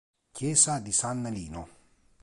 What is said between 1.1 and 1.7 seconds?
Lino